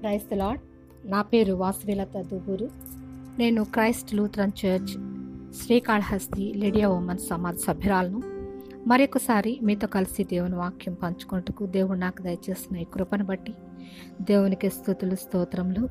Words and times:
Price 0.00 0.36
lord 0.36 0.60
నా 1.04 1.22
పేరు 1.22 1.52
వాసవిలత 1.52 2.16
దుబూరు 2.16 2.70
నేను 3.38 3.64
Christ 3.64 4.14
Lutheran 4.14 4.66
Church 4.66 4.94
Srikalahasti 5.54 6.54
Lydia 6.56 6.88
women 6.88 7.18
Samaj 7.18 7.58
సభ్యురాలను. 7.58 8.22
మరొకసారి 8.86 9.58
మీతో 9.62 9.86
కలిసి 9.86 10.24
దేవుని 10.24 10.54
వాక్యం 10.54 10.94
పంచుకుంటూ 10.94 11.66
దేవుడు 11.66 11.98
నాకు 11.98 12.22
దయచేసిన 12.22 12.76
ఈ 12.76 12.84
కృపను 12.84 13.24
బట్టి 13.24 13.54
దేవునికి 14.20 14.70
స్థుతులు 14.70 15.14
స్తోత్రములు. 15.14 15.88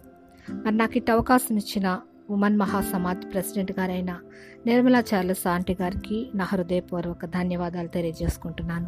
మరి 0.54 0.78
నాకు 0.78 0.98
ఇటు 0.98 1.12
అవకాశం 1.12 1.58
ఇచ్చిన 1.58 2.00
ఉమెన్ 2.30 2.58
మహాసమాజ్ 2.58 3.34
ప్రెసిడెంట్ 3.34 3.72
గారైన 3.80 4.18
నిర్మలా 4.66 5.04
చార్లెస్ 5.14 5.48
ఆంటీ 5.48 5.78
గారికి 5.82 6.30
నా 6.36 6.48
హృదయపూర్వక 6.54 7.26
ధన్యవాదాలు 7.26 7.88
తెలియజేసుకుంటున్నాను. 7.88 8.88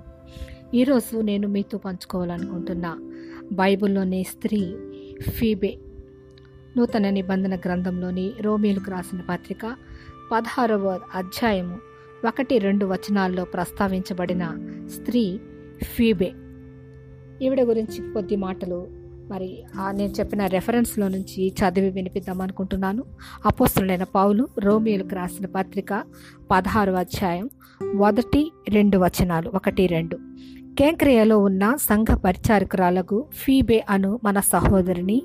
ఈరోజు 0.76 1.21
నేను 1.21 1.47
మీతో 1.47 1.78
పంచుకోవాలనుకుంటున్న 1.78 2.97
బైబిల్లోని 3.51 4.24
స్త్రీ 4.24 4.75
ఫీబే. 5.21 5.78
నూతన 6.78 7.09
నిబంధన 7.09 7.55
గ్రంథంలోని 7.55 8.33
రోమీలకు 8.41 8.91
రాసిన 8.91 9.21
పత్రిక 9.29 9.75
పదహారవ 10.32 11.00
అధ్యాయము 11.15 11.78
ఒకటి 12.28 12.57
రెండు 12.57 12.86
వచనాల్లో 12.86 13.43
ప్రస్తావించబడిన 13.45 14.43
స్త్రీ 14.95 15.39
ఫీబే. 15.83 16.32
ఈవిడ 17.45 17.61
గురించి 17.61 18.14
కొద్ది 18.14 18.36
మాటలు 18.36 18.87
మరి 19.32 19.64
నేను 19.92 20.14
చెప్పిన 20.19 20.45
రెఫరెన్స్లో 20.45 21.07
నుంచి 21.07 21.54
చదివి 21.59 21.89
వినిపిద్దాం 21.89 22.42
అనుకుంటున్నాను. 22.42 23.04
అపోస్తులైన 23.45 24.04
పౌలు 24.04 24.47
రోమియోలకు 24.59 25.15
రాసిన 25.15 25.45
పత్రిక 25.45 26.04
పదహారు 26.51 26.92
అధ్యాయం 26.92 27.50
మొదటి 27.95 28.51
రెండు 28.70 28.97
వచనాలు 28.97 29.51
ఒకటి 29.56 29.87
రెండు. 29.87 30.17
కేంక్రియలో 30.79 31.39
ఉన్న 31.39 31.75
సంఘ 31.75 32.06
పరిచారకురాలకు 32.14 33.26
ఫీబే 33.34 33.86
అను 33.90 34.20
మన 34.23 34.40
సహోదరిని 34.40 35.23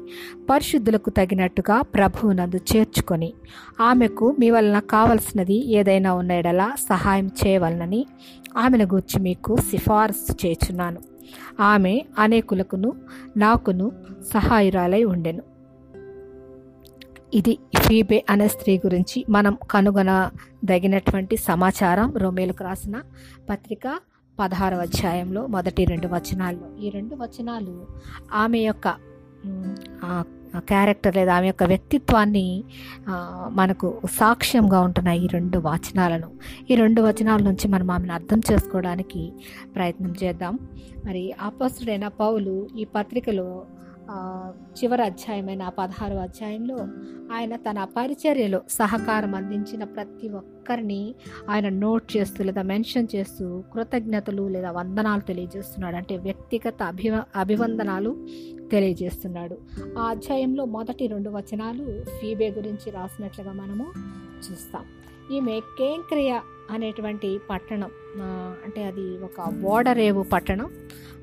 పరిశుద్ధులకు 0.51 1.11
తగినట్టుగా 1.11 1.81
ప్రభువునందు 1.81 2.57
చేర్చుకొని 2.57 3.33
ఆమెకు 3.81 4.37
మీ 4.41 4.51
వలన 4.51 4.79
కావలసినది 4.79 5.73
ఏదైనా 5.75 6.15
ఉన్న 6.15 6.33
ఎడలా 6.33 6.75
సహాయం 6.89 7.31
చేయవలనని 7.47 8.07
ఆమెను 8.57 8.85
గూర్చి 8.85 9.23
మీకు 9.23 9.57
సిఫార్సు 9.57 10.47
చేచున్నాను. 10.47 11.01
ఆమె 11.61 12.01
అనేకులకును 12.19 12.93
నాకును 13.37 13.93
సహాయురాలై 14.35 15.05
ఉండెను. 15.05 15.43
ఇది 17.35 17.59
ఫీబే 17.79 18.25
అనే 18.31 18.49
స్త్రీ 18.49 18.79
గురించి 18.79 19.25
మనం 19.29 19.59
కనుగొనదగినటువంటి 19.71 21.37
సమాచారం. 21.37 22.13
రోమేలకు 22.17 22.65
రాసిన 22.65 23.01
పత్రిక 23.51 24.14
పదహారవ 24.39 24.83
అధ్యాయంలో 24.89 25.43
మొదటి 25.55 25.83
రెండు 25.91 26.09
వచనాల్లో. 26.15 26.69
ఈ 26.85 26.87
రెండు 26.97 27.15
వచనాలు 27.23 27.75
ఆమె 28.43 28.61
యొక్క 28.71 28.89
క్యారెక్టర్ 30.71 31.15
లేదా 31.17 31.33
ఆమె 31.37 31.47
యొక్క 31.51 31.65
వ్యక్తిత్వాన్ని 31.73 32.45
మనకు 33.61 33.89
సాక్ష్యంగా 34.21 34.79
ఉంటున్నాయి 34.87 35.21
ఈ 35.25 35.29
రెండు 35.37 35.59
వచనాలను. 35.69 36.29
ఈ 36.71 36.75
రెండు 36.83 37.01
వచనాల 37.03 37.41
నుంచి 37.49 37.69
మనం 37.75 37.89
ఆమెను 37.97 38.15
అర్థం 38.19 38.43
చేసుకోవడానికి 38.51 39.23
ప్రయత్నం 39.77 40.13
చేద్దాం. 40.23 40.55
మరి 41.07 41.25
అపస్తుడైన 41.49 42.09
పౌలు 42.23 42.55
ఈ 42.79 42.87
పత్రికలో 42.97 43.49
చివరి 44.79 45.03
అధ్యాయమైన 45.03 45.69
పదహారు 45.69 46.15
అధ్యాయంలో 46.15 46.77
ఆయన 47.35 47.57
తన 47.57 47.85
పరిచర్యలో 47.85 48.63
సహకారం 48.69 49.35
అందించిన 49.35 49.85
ప్రతి 49.85 50.29
ఒక్కరిని 50.29 51.15
ఆయన 51.51 51.69
నోట్ 51.69 52.17
చేస్తూ 52.17 52.45
లేదా 52.45 52.63
మెన్షన్ 52.63 53.09
చేస్తూ 53.15 53.65
కృతజ్ఞతలు 53.75 54.49
లేదా 54.49 54.71
వందనాలు 54.71 55.21
తెలియజేస్తున్నాడు. 55.21 55.97
అంటే 55.97 56.17
వ్యక్తిగత 56.17 56.83
అభివ 56.83 57.23
అభివందనాలు 57.37 58.27
తెలియజేస్తున్నాడు. 58.73 59.59
ఆ 59.99 60.03
అధ్యాయంలో 60.03 60.65
మొదటి 60.65 61.07
రెండు 61.07 61.31
వచనాలు 61.31 62.05
ఫీబే 62.21 62.51
గురించి 62.51 62.91
రాసినట్లుగా 62.91 63.53
మనము 63.53 63.87
చూస్తాం. 64.39 64.85
ఈమె 65.33 65.61
కేంక్రియ 65.79 66.41
అనేటువంటి 66.71 67.41
పట్టణం 67.51 67.91
అంటే 68.65 68.85
అది 68.85 69.19
ఒక 69.19 69.65
ఓడరేవు 69.65 70.23
పట్టణం. 70.23 70.71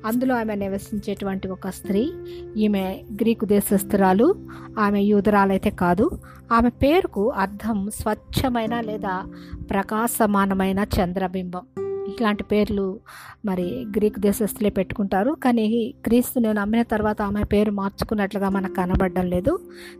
అందులో 0.06 0.34
ఆమె 0.34 0.54
నివసించేటువంటి 0.54 1.48
ఒక 1.48 1.68
స్త్రీ 1.68 2.12
ఈమె 2.56 3.02
గ్రీకు 3.14 3.44
దేశస్తురాలు 3.44 4.34
ఆమె 4.78 5.00
యూదరాలైతే 5.00 5.70
కాదు. 5.70 6.10
ఆమె 6.52 6.68
పేరుకు 6.68 7.30
అర్థం 7.30 7.90
స్వచ్ఛమైన 7.94 8.80
లేదా 8.80 9.24
ప్రకాశమానమైన 9.70 10.78
చంద్రబింబం. 10.78 11.62
ఇలాంటి 12.08 12.44
పేర్లు 12.44 13.00
మరి 13.44 13.86
గ్రీకు 13.96 14.20
దేశస్తులే 14.20 14.70
పెట్టుకుంటారు. 14.70 15.36
కానీ 15.44 15.94
క్రీస్తు 16.04 16.40
నేను 16.40 16.60
నమ్మిన 16.60 16.82
తర్వాత 16.82 17.22
ఆమె 17.22 17.44
పేరు 17.44 17.70
మార్చుకున్నట్లుగా 17.70 18.48
మనకు 18.48 18.74
కనబడడం 18.74 19.26
లేదు. 19.26 19.58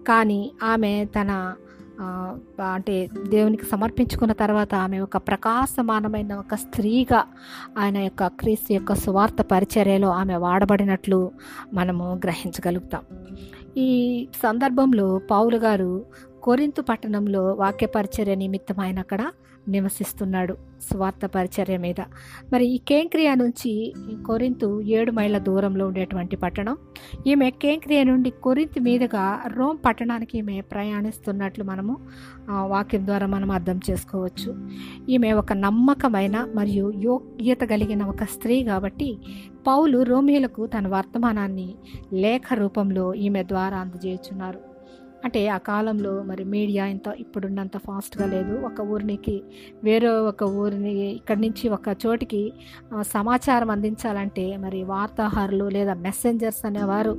కానీ 0.09 0.53
ఆమె 0.63 1.07
తన 1.21 1.55
అంటే 2.75 3.09
దేవునికి 3.29 3.67
సమర్పించుకున్న 3.67 4.33
తర్వాత 4.33 4.75
ఆమె 4.75 4.99
ఒక 4.99 5.17
ప్రకాశమానమైన 5.17 6.35
ఒక 6.35 6.55
స్త్రీగా 6.55 7.25
ఆయన 7.79 7.97
యొక్క 7.97 8.27
క్రీస్తు 8.27 8.73
యొక్క 8.73 8.95
సువార్త 8.95 9.43
పరిచర్యలో 9.43 10.09
ఆమె 10.09 10.37
వాడబడినట్లు 10.37 11.33
మనము 11.73 12.21
గ్రహించగలుగుతాం. 12.25 13.03
ఈ 13.77 13.91
సందర్భంలో 14.43 15.21
పావులు 15.31 15.57
గారు 15.57 16.07
కొరింతు 16.43 16.81
పట్టణంలో 16.81 17.53
వాక్య 17.53 17.87
పరిచర్య 17.87 18.35
నిమిత్తం 18.35 18.81
ఆయన 18.81 18.99
అక్కడ 18.99 19.23
నివసిస్తున్నాడు 19.69 20.57
స్వార్థ 20.83 21.25
పరిచర్య 21.25 21.77
మీద. 21.77 22.01
మరి 22.53 22.67
ఈ 22.67 22.79
కేంక్రియా 22.79 23.35
నుంచి 23.35 23.95
కొరింతు 24.27 24.83
ఏడు 24.83 25.13
మైళ్ళ 25.13 25.39
దూరంలో 25.39 25.87
ఉండేటువంటి 25.87 26.37
పట్టణం. 26.37 26.77
ఈమె 27.27 27.51
కేంక్రియా 27.51 28.05
నుండి 28.05 28.31
కొరింత్ 28.31 28.81
మీదుగా 28.81 29.43
రోమ్ 29.47 29.79
పట్టణానికి 29.87 30.39
ఈమె 30.39 30.61
ప్రయాణిస్తున్నట్లు 30.61 31.65
మనము 31.65 32.01
వాక్యం 32.49 33.07
ద్వారా 33.07 33.27
మనం 33.27 33.51
అర్థం 33.51 33.81
చేసుకోవచ్చు. 33.91 34.55
ఈమె 35.09 35.33
ఒక 35.33 35.53
నమ్మకమైన 35.53 36.49
మరియు 36.55 36.93
యోగ్యత 37.05 37.65
కలిగిన 37.65 38.05
ఒక 38.05 38.25
స్త్రీ 38.25 38.65
కాబట్టి 38.65 39.19
పౌలు 39.67 40.03
రోమిలకు 40.03 40.67
తన 40.67 40.89
వర్తమానాన్ని 40.89 41.75
లేఖ 42.13 42.43
రూపంలో 42.55 43.15
ఈమె 43.15 43.43
ద్వారా 43.43 43.79
అందజేయుచున్నారు. 43.79 44.72
అంటే 45.25 45.49
ఆ 45.49 45.57
కాలంలో 45.59 46.23
మరి 46.23 46.45
మీడియా 46.45 46.87
ఇంత 46.87 47.09
ఇప్పుడున్నంత 47.19 47.77
ఫాస్ట్గా 47.77 48.27
లేదు. 48.27 48.55
ఒక 48.67 48.81
ఊరికి 48.81 49.43
వేరే 49.85 50.09
ఒక 50.09 50.43
ఊరిని 50.43 50.93
ఇక్కడి 51.11 51.41
నుంచి 51.41 51.69
ఒక 51.69 51.97
చోటికి 52.07 52.53
సమాచారం 53.01 53.71
అందించాలంటే 53.71 54.57
మరి 54.57 54.83
వార్తాహారులు 54.85 55.69
లేదా 55.69 55.95
మెసెంజర్స్ 55.95 56.67
అనేవారు 56.67 57.15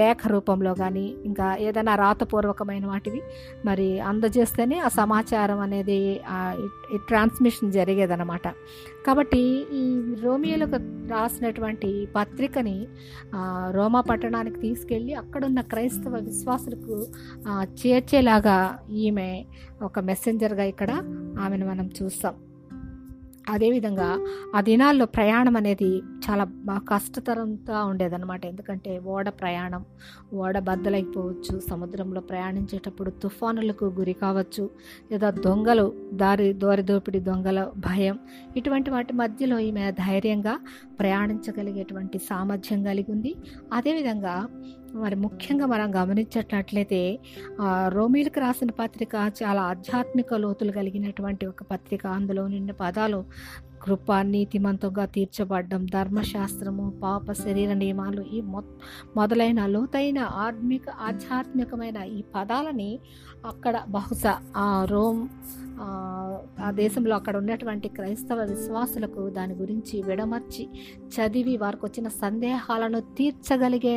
లేఖ 0.00 0.26
రూపంలో 0.26 0.74
కానీ 0.74 1.06
ఇంకా 1.24 1.56
ఏదైనా 1.56 1.94
రాతపూర్వకమైన 1.94 2.86
వాటివి 2.86 3.22
మరి 3.64 4.00
అందజేస్తేనే 4.00 4.78
ఆ 4.78 4.88
సమాచారం 4.88 5.60
అనేది 5.60 6.20
ట్రాన్స్మిషన్ 7.08 7.72
జరిగేదన్నమాట. 7.72 8.46
కాబట్టి 9.06 9.42
ఈ 9.80 9.84
రోమియోలకు 10.22 10.78
రాసినటువంటి 11.12 11.90
పత్రికని 12.16 12.76
రోమా 13.70 14.00
పట్టణానికి 14.00 14.58
తీసుకెళ్ళి 14.60 15.14
అక్కడున్న 15.14 15.60
క్రైస్తవ 15.72 16.18
విశ్వాసులకు 16.28 16.96
చేర్చేలాగా 17.80 18.58
ఈమె 19.06 19.30
ఒక 19.82 19.98
మెసెంజర్గా 20.10 20.64
ఇక్కడ 20.64 20.90
ఆమెను 21.44 21.66
మనం 21.66 21.88
చూస్తాం. 21.98 22.36
అదేవిధంగా 23.50 24.08
ఆ 24.54 24.60
దినాల్లో 24.60 25.06
ప్రయాణం 25.06 25.54
అనేది 25.56 25.90
చాలా 26.24 26.44
కష్టతరంగా 26.90 27.78
ఉండేదన్నమాట. 27.84 28.42
ఎందుకంటే 28.46 28.92
ఓడ 29.06 29.28
ప్రయాణం 29.40 29.82
ఓడ 30.34 30.58
బద్దలైపోవచ్చు 30.58 31.54
సముద్రంలో 31.70 32.20
ప్రయాణించేటప్పుడు 32.20 33.10
తుఫానులకు 33.22 33.86
గురి 33.98 34.14
కావచ్చు 34.14 34.64
లేదా 35.12 35.30
దొంగలు 35.44 35.86
దారి 36.14 36.48
దోరిదోపిడి 36.52 37.20
దొంగల 37.20 37.60
భయం 37.78 38.16
ఇటువంటి 38.56 38.90
వాటి 38.90 39.12
మధ్యలో 39.12 39.58
ఈమె 39.60 39.86
ధైర్యంగా 39.90 40.54
ప్రయాణించగలిగేటువంటి 41.00 42.18
సామర్థ్యం 42.18 42.80
కలిగి 42.84 43.10
ఉంది. 43.12 43.32
అదేవిధంగా 43.72 44.34
మరి 44.94 45.16
ముఖ్యంగా 45.16 45.66
మనం 45.66 45.88
గమనించేటట్లయితే 45.94 47.00
రోమిలకు 47.88 48.40
రాసిన 48.40 48.70
పత్రిక 48.80 49.14
చాలా 49.40 49.62
ఆధ్యాత్మిక 49.62 50.34
లోతులు 50.34 50.72
కలిగినటువంటి 50.72 51.46
ఒక 51.46 51.62
పత్రిక. 51.70 52.04
అందులో 52.18 52.44
నిన్న 52.48 52.70
పదాలు 52.80 53.20
కృప 53.80 54.12
నీతిమంతంగా 54.28 55.04
తీర్చబడ్డం 55.06 55.82
ధర్మశాస్త్రము 55.86 56.84
పాప 57.02 57.32
శరీర 57.32 57.72
నియమాలు 57.72 58.22
ఈ 58.32 58.40
మొదలైన 59.16 59.60
లోతైన 59.66 60.20
ఆత్మిక 60.38 60.84
ఆధ్యాత్మికమైన 61.00 61.98
ఈ 62.10 62.20
పదాలని 62.34 62.90
అక్కడ 63.44 63.76
బహుశా 63.88 64.34
ఆ 64.56 64.68
రోమ్ 64.90 65.22
ఆ 66.60 66.70
దేశంలో 66.74 67.14
అక్కడ 67.16 67.36
ఉన్నటువంటి 67.36 67.88
క్రైస్తవ 67.88 68.40
విశ్వాసులకు 68.44 69.22
దాని 69.30 69.54
గురించి 69.54 69.96
విడమర్చి 70.02 70.64
చదివి 71.08 71.56
వారికి 71.56 71.84
వచ్చిన 71.86 72.08
సందేహాలను 72.20 73.00
తీర్చగలిగే 73.16 73.96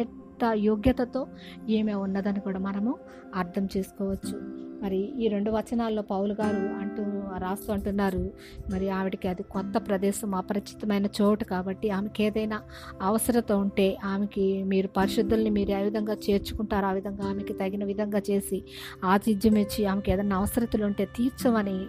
యోగ్యతతో 0.64 1.22
ఏమే 1.70 1.96
ఉన్నదని 1.98 2.40
కూడా 2.40 2.60
మనము 2.60 2.94
అర్థం 3.34 3.68
చేసుకోవచ్చు. 3.78 4.36
మరి 4.84 5.00
ఈ 5.20 5.28
రెండు 5.28 5.52
వచనాల్లో 5.52 6.02
పౌలు 6.02 6.34
గారు 6.34 6.64
అంటూ 6.82 7.04
రాస్తూ 7.38 7.74
అంటున్నారు 7.74 8.32
మరి 8.72 8.90
ఆవిడకి 8.90 9.28
అది 9.28 9.44
కొత్త 9.44 9.78
ప్రదేశం 9.78 10.36
అపరిచితమైన 10.36 11.06
చోటు 11.22 11.44
కాబట్టి 11.44 11.90
ఆమెకి 11.90 12.24
ఏదైనా 12.24 12.58
అవసరత 13.02 13.52
ఉంటే 13.52 13.98
ఆమెకి 14.04 14.64
మీరు 14.64 14.88
పరిశుద్ధుల్ని 14.88 15.50
మీరు 15.50 15.72
ఏ 15.72 15.82
విధంగా 15.84 16.14
చేర్చుకుంటారో 16.14 16.88
ఆ 16.88 16.92
విధంగా 16.92 17.26
ఆమెకి 17.30 17.54
తగిన 17.54 17.84
విధంగా 17.84 18.22
చేసి 18.30 18.60
ఆతిథ్యం 19.04 19.58
ఇచ్చి 19.58 19.86
ఆమెకి 19.86 20.12
ఏదైనా 20.12 20.38
అవసరతలు 20.38 20.86
ఉంటే 20.86 21.06
తీర్చమని 21.06 21.80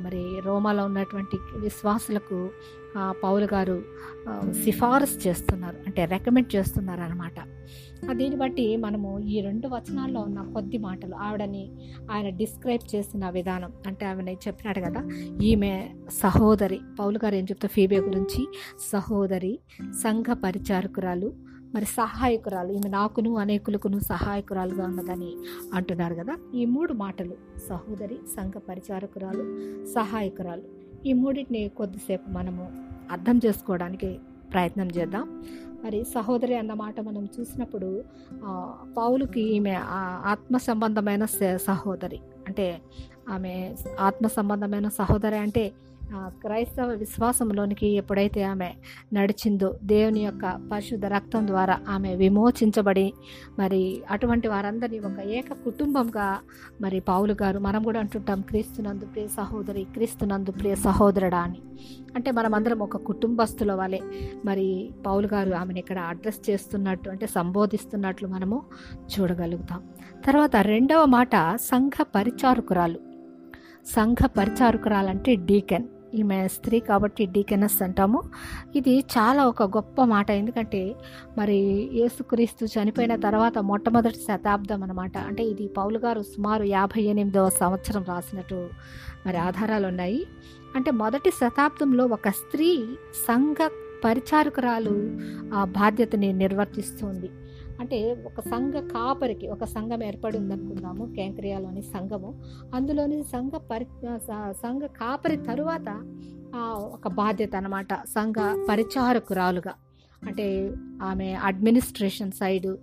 మరి 0.00 0.24
రోమాలో 0.40 0.84
ఉన్నటువంటి 0.84 1.38
విశ్వాసులకు 1.58 2.50
పౌలు 3.22 3.44
గారు 3.44 3.82
సిఫారసు 4.64 5.28
చేస్తున్నారు 5.28 5.76
అంటే 5.86 6.04
రికమెండ్ 6.04 6.56
చేస్తున్నారు 6.56 7.00
అనమాట 7.00 7.38
దీన్ని 8.12 8.36
బట్టి 8.36 8.76
మనము 8.76 9.18
ఈ 9.18 9.40
రెండు 9.40 9.68
వచనాల్లో 9.68 10.20
ఉన్న 10.20 10.40
కొద్ది 10.52 10.73
మాటలు 10.78 11.14
ఆవిడని 11.14 11.70
ఆయన 12.10 12.28
డిస్క్రైబ్ 12.28 12.94
చేసిన 12.94 13.28
విధానం 13.28 13.72
అంటే 13.86 14.06
ఆమె 14.06 14.32
చెప్పినాడు 14.32 14.80
కదా 14.80 15.02
ఈమె 15.42 15.90
సహోదరి 16.10 16.80
పౌలు 16.98 17.18
గారు 17.24 17.34
ఏం 17.34 17.44
చెప్తా 17.44 17.68
ఫీబే 17.68 18.00
గురించి 18.00 18.46
సహోదరి 18.90 19.58
సంఘ 20.02 20.24
పరిచారకురాలు 20.32 21.32
మరి 21.74 21.84
సహాయకురాలు 21.84 22.72
ఈమె 22.72 22.88
నాకును 22.88 23.36
అనేకులకును 23.36 23.98
సహాయకురాలుగా 23.98 24.84
ఉన్నదని 24.84 25.36
అంటున్నారు 25.74 26.14
కదా. 26.14 26.36
ఈ 26.54 26.64
మూడు 26.64 26.92
మాటలు 26.92 27.36
సహోదరి 27.68 28.14
సంఘ 28.14 28.52
పరిచారకురాలు 28.52 29.44
సహాయకురాలు 29.94 30.62
ఈ 31.06 31.12
మూడింటిని 31.12 31.68
కొద్దిసేపు 31.68 32.30
మనము 32.30 32.72
అర్థం 33.10 33.40
చేసుకోవడానికి 33.46 34.18
ప్రయత్నం 34.52 34.86
చేద్దాం. 34.86 35.44
మరి 35.84 36.04
సహోదరి 36.04 36.56
అన్నమాట 36.56 37.00
మనం 37.00 37.28
చూసినప్పుడు 37.34 37.88
ఆ, 38.44 38.50
పౌలుకి 38.96 39.40
ఈమె 39.40 39.70
ఆ 39.88 40.00
ఆత్మ 40.24 40.56
సంబంధమైన 40.58 41.24
స- 41.24 41.56
సహోదరి. 41.56 42.18
అంటే 42.48 42.66
ఆమె 43.28 43.52
ఆత్మ 43.98 44.26
సంబంధమైన 44.26 44.88
సహోదరి 44.88 45.36
అంటే 45.36 45.64
క్రైస్తవ 46.12 46.88
విశ్వాసంలోనికి 46.88 47.86
ఎప్పుడైతే 47.86 48.42
ఆమె 48.42 48.70
నడిచిందో 49.12 49.78
దేవుని 49.84 50.20
యొక్క 50.20 50.68
పరిశుద్ధ 50.72 51.06
రక్తం 51.06 51.46
ద్వారా 51.46 51.80
ఆమె 51.88 52.14
విమోచించబడి 52.14 53.12
మరి 53.58 54.02
అటువంటి 54.10 54.48
వారందరినీ 54.48 54.98
ఒక 54.98 55.20
ఏక 55.20 55.52
కుటుంబంగా 55.52 56.38
మరి 56.80 57.00
పావులు 57.00 57.36
గారు 57.42 57.58
మనం 57.58 57.82
కూడా 57.82 58.00
అంటుంటాం 58.00 58.40
క్రీస్తునందు 58.40 59.04
ప్రియ 59.04 59.26
సహోదరి 59.26 59.84
క్రీస్తునందు 59.84 60.50
ప్రియ 60.50 60.74
సహోదరుడా 60.74 61.38
అని. 61.38 61.58
అంటే 62.16 62.30
మనమందరం 62.30 62.78
ఒక 62.78 62.96
కుటుంబస్తుల 62.96 63.72
వలె 63.72 64.00
మరి 64.44 64.90
పౌలు 65.06 65.28
గారు 65.32 65.50
ఆమెను 65.50 65.78
ఇక్కడ 65.78 65.98
అడ్రస్ 65.98 66.50
చేస్తున్నట్టు 66.50 67.10
అంటే 67.10 67.26
సంబోధిస్తున్నట్లు 67.26 68.28
మనము 68.28 68.62
చూడగలుగుతాం. 68.98 69.82
తర్వాత 70.24 70.56
రెండవ 70.56 71.04
మాట 71.04 71.56
సంఘ 71.56 71.92
పరిచారకురాలు. 72.02 72.98
సంఘ 73.86 74.16
పరిచారకురాలంటే 74.26 75.34
డీకెన్. 75.34 75.84
ఈమె 76.14 76.48
స్త్రీ 76.48 76.80
కాబట్టి 76.80 77.26
డీకెనస్ 77.26 77.82
అంటాము. 77.82 78.22
ఇది 78.76 78.94
చాలా 79.14 79.44
ఒక 79.46 79.62
గొప్ప 79.62 80.04
మాట. 80.04 80.30
ఎందుకంటే 80.30 80.94
మరి 81.38 81.58
యేసుక్రీస్తు 81.92 82.64
చనిపోయిన 82.64 83.16
తర్వాత 83.16 83.58
మొట్టమొదటి 83.58 84.18
శతాబ్దం 84.18 84.82
అనమాట 84.82 85.16
అంటే 85.18 85.44
ఇది 85.44 85.68
పౌలు 85.68 85.98
గారు 85.98 86.22
సుమారు 86.22 86.64
యాభై 86.64 87.02
ఎనిమిదవ 87.02 87.48
సంవత్సరం 87.48 88.04
రాసినట్టు 88.08 88.60
మరి 89.26 89.36
ఆధారాలు 89.36 89.86
ఉన్నాయి. 89.86 90.26
అంటే 90.76 90.90
మొదటి 90.90 91.30
శతాబ్దంలో 91.30 92.06
ఒక 92.06 92.28
స్త్రీ 92.28 92.70
సంఘ 93.26 93.56
పరిచారకురాలు 94.04 94.94
ఆ 95.54 95.64
బాధ్యతని 95.64 96.32
నిర్వర్తిస్తుంది. 96.32 97.30
అంటే 97.80 98.22
ఒక 98.26 98.40
సంఘ 98.40 98.74
కాపరికి 98.74 99.48
ఒక 99.48 99.64
సంఘం 99.64 100.02
ఏర్పడి 100.02 100.38
ఉందనుకుందాము 100.38 101.14
కేంక్రియాలోని 101.14 101.82
సంఘము. 101.82 102.42
అందులోని 102.74 103.22
సంఘ 103.22 103.50
పరి 103.50 103.86
సంఘ 104.62 104.82
కాపరి 104.82 105.36
తరువాత 105.36 105.88
ఒక 106.92 107.08
బాధ్యత 107.08 107.56
అనమాట 107.56 107.94
సంఘ 107.94 108.34
పరిచారకురాలుగా. 108.68 109.74
అంటే 110.26 110.72
ఆమె 111.02 111.32
అడ్మినిస్ట్రేషన్ 111.32 112.32
సైడు 112.32 112.78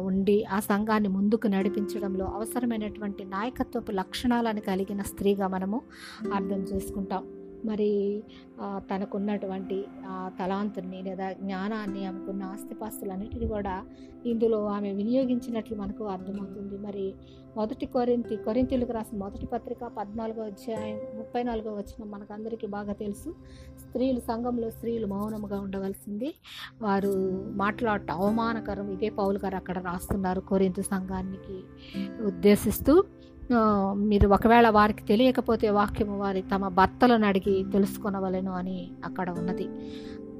ఉండి 0.00 0.44
ఆ 0.44 0.60
సంఘాన్ని 0.60 1.08
ముందుకు 1.08 1.46
నడిపించడంలో 1.46 2.26
అవసరమైనటువంటి 2.26 3.24
నాయకత్వపు 3.24 3.92
లక్షణాలను 3.92 4.60
కలిగిన 4.60 5.02
స్త్రీగా 5.02 5.46
మనము 5.46 5.80
అర్థం 6.34 6.62
చేసుకుంటాం. 6.62 7.41
మరి 7.64 7.90
తనకున్నటువంటి 8.90 9.78
తలాంతుని 10.38 11.02
లేదా 11.02 11.28
జ్ఞానాన్ని 11.32 12.02
ఆమెకున్న 12.06 12.42
ఆస్తిపాస్తులన్నిటిని 12.54 13.46
కూడా 13.54 13.74
ఇందులో 14.26 14.58
ఆమె 14.76 14.90
వినియోగించినట్లు 14.92 15.76
మనకు 15.76 16.04
అర్థమవుతుంది. 16.14 16.76
మరి 16.86 17.06
మొదటి 17.56 17.86
కొరింతి 17.94 18.34
కొరింతీలకు 18.44 18.92
రాసిన 18.92 19.16
మొదటి 19.22 19.46
పత్రిక 19.46 19.84
పద్నాలుగో 19.98 20.42
అధ్యాయం 20.42 20.98
ముప్పై 21.18 21.42
నాలుగో 21.42 21.70
వచ్చిన 21.74 22.02
మనకందరికీ 22.10 22.66
బాగా 22.66 22.92
తెలుసు. 22.92 23.30
స్త్రీలు 23.82 24.20
సంఘంలో 24.20 24.68
స్త్రీలు 24.70 25.06
మౌనముగా 25.06 25.58
ఉండవలసింది. 25.60 26.28
వారు 26.82 27.12
మాట్లాడటం 27.62 28.14
అవమానకరం. 28.20 28.88
ఇదే 28.96 29.10
పౌలు 29.20 29.40
గారు 29.44 29.56
అక్కడ 29.56 29.78
రాస్తున్నారు 29.90 30.42
కొరింత 30.52 30.80
సంఘానికి 30.94 31.58
ఉద్దేశిస్తూ. 32.26 32.94
మీరు 33.94 34.28
ఒకవేళ 34.28 34.68
వారికి 34.68 35.04
తెలియకపోతే 35.04 35.70
వాక్యము 35.70 36.18
వారి 36.18 36.42
తమ 36.42 36.68
భర్తలను 36.68 37.26
అడిగి 37.26 37.64
తెలుసుకొనవలెను 37.72 38.52
అని 38.52 38.90
అక్కడ 39.04 39.30
ఉన్నది. 39.30 39.68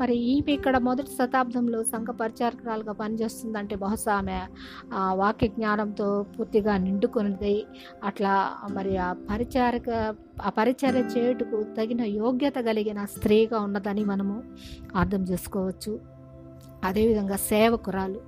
మరి 0.01 0.17
ఈమె 0.17 0.53
ఇక్కడ 0.53 0.79
మొదటి 0.79 1.07
శతాబ్దంలో 1.07 1.85
సంఘ 1.85 2.07
పరిచారకురాలుగా 2.07 2.93
పనిచేస్తుందంటే 2.93 3.77
బహుశా 3.77 4.15
ఆమె 4.15 4.41
ఆ 4.93 5.15
వాక్య 5.15 5.49
జ్ఞానంతో 5.49 6.27
పూర్తిగా 6.39 6.77
నిండుకున్నది. 6.77 7.67
అట్లా 8.05 8.53
మరి 8.71 8.97
ఆ 8.97 9.13
పరిచారక 9.13 10.15
ఆ 10.43 10.49
పరిచర్య 10.49 11.01
చేయుటకు 11.01 11.63
తగిన 11.63 12.01
యోగ్యత 12.01 12.55
కలిగిన 12.55 13.05
స్త్రీగా 13.05 13.59
ఉన్నదని 13.59 14.05
మనము 14.05 14.43
అర్థం 14.97 15.23
చేసుకోవచ్చు. 15.23 16.01
అదేవిధంగా 16.85 17.37
సేవకురాలు. 17.37 18.21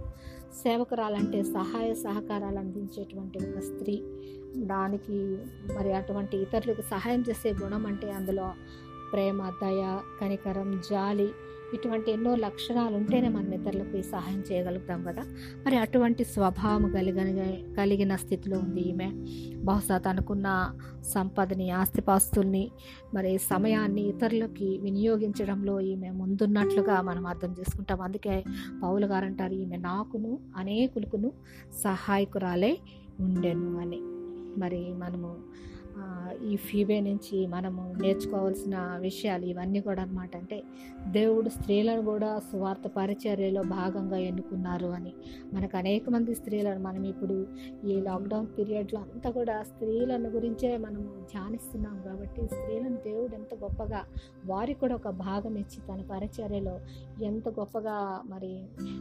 సేవకురాలు 0.62 1.14
అంటే 1.14 1.42
సహాయ 1.42 1.94
సహకారాలు 1.94 2.58
అందించేటువంటి 2.58 3.38
ఒక 3.38 3.60
స్త్రీ. 3.60 4.02
దానికి 4.56 5.38
మరి 5.78 5.92
అటువంటి 5.92 6.36
ఇతరులకు 6.36 6.82
సహాయం 6.82 7.24
చేసే 7.28 7.52
గుణం 7.52 7.86
అంటే 7.86 8.10
అందులో 8.10 8.52
ప్రేమ 9.12 9.50
దయ 9.62 9.98
కనికరం 10.20 10.82
జాలి 10.90 11.30
ఇటువంటి 11.74 12.10
ఎన్నో 12.10 12.36
లక్షణాలు 12.36 12.96
ఉంటేనే 12.96 13.28
మనం 13.28 13.52
ఇతరులకు 13.52 13.96
ఈ 13.96 14.02
సహాయం 14.02 14.44
చేయగలుగుతాం 14.52 15.04
కదా. 15.04 15.22
మరి 15.66 15.76
అటువంటి 15.76 16.24
స్వభావం 16.24 16.90
కలిగిన 16.90 17.44
కలిగిన 17.78 18.16
స్థితిలో 18.16 18.58
ఉంది 18.58 18.80
ఈమె. 18.80 19.10
బహుశా 19.64 19.98
తనకున్న 19.98 20.78
సంపదని 21.02 21.70
ఆస్తిపాస్తుల్ని 21.70 22.70
మరి 23.14 23.38
సమయాన్ని 23.38 24.00
ఇతరులకి 24.00 24.78
వినియోగించడంలో 24.78 25.80
ఈమె 25.80 26.10
ముందున్నట్లుగా 26.10 27.00
మనం 27.00 27.26
అర్థం 27.26 27.56
చేసుకుంటాం. 27.60 28.00
అందుకే 28.00 28.44
పౌలు 28.82 29.06
గారు 29.06 29.24
అంటారు 29.24 29.52
ఈమె 29.52 29.76
నాకును 29.76 30.38
అనేకులకును 30.56 31.32
సహాయకురాలే 31.82 32.78
ఉండెను 33.20 33.80
అని. 33.80 34.02
మరి 34.58 34.94
మనము 34.94 35.30
ఆ, 35.34 35.73
ఈ 36.44 36.56
ఫీబే 36.56 37.00
నుంచి 37.00 37.46
మనము 37.46 37.94
నేర్చుకోవాల్సిన 38.02 38.96
విషయాలు 39.00 39.44
ఇవన్నీ 39.44 39.80
కూడా 39.80 40.02
అనమాట 40.02 40.36
అంటే 40.36 40.62
దేవుడు 41.10 41.48
స్త్రీలను 41.48 42.02
కూడా 42.02 42.38
స్వార్థ 42.38 42.86
పరిచర్యలో 42.86 43.62
భాగంగా 43.62 44.16
ఎన్నుకున్నారు 44.16 44.86
అని. 44.86 45.12
మనకు 45.54 45.76
అనేక 45.76 46.10
మంది 46.10 46.34
స్త్రీలను 46.34 46.82
మనం 46.82 47.04
ఇప్పుడు 47.04 47.46
ఈ 47.86 48.00
లాక్డౌన్ 48.00 48.46
పీరియడ్లో 48.58 49.00
అంతా 49.00 49.30
కూడా 49.30 49.62
స్త్రీలను 49.62 50.28
గురించే 50.28 50.76
మనము 50.76 51.04
ధ్యానిస్తున్నాం 51.32 52.02
కాబట్టి 52.04 52.46
స్త్రీలను 52.46 52.96
దేవుడు 52.96 53.34
ఎంత 53.34 53.54
గొప్పగా 53.54 54.02
వారికి 54.46 54.80
కూడా 54.80 54.94
ఒక 54.94 55.08
భాగం 55.08 55.54
ఇచ్చి 55.54 55.80
తన 55.88 56.02
పరిచర్యలో 56.10 56.80
ఎంత 57.24 57.48
గొప్పగా 57.48 58.20
మరి 58.26 58.52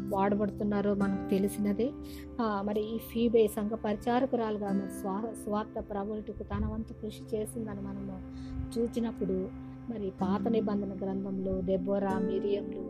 వాడబడుతున్నారో 0.08 0.94
మనకు 0.94 1.30
తెలిసినదే. 1.30 1.92
మరి 2.40 2.96
ఈ 2.96 2.98
ఫీబే 2.98 3.48
సంఘ 3.48 3.72
పరిచారకురాలుగా 3.72 4.72
మరి 4.72 4.90
స్వా 5.02 5.24
స్వార్థ 5.44 5.90
ప్రబలుటకు 5.90 6.44
తన 6.44 6.66
వంతు 6.84 6.96
కృషి 7.02 7.22
చేసిందని 7.32 7.82
మనము 7.82 8.16
చూచినప్పుడు 8.72 9.36
మరి 9.90 10.08
పాత 10.22 10.44
నిబంధన 10.48 10.94
గ్రంథంలో 11.04 11.54
దెబ్బోరా 11.62 12.14
మిరియంలు 12.20 12.82